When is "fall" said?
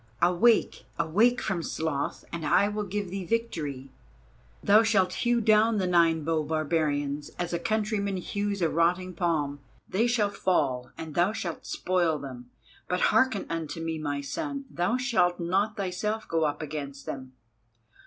10.31-10.89